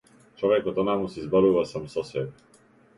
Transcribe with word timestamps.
Човекот 0.39 0.81
онаму 0.85 1.11
си 1.17 1.27
зборува 1.27 1.65
сам 1.75 1.89
со 1.97 2.09
себе. 2.13 2.61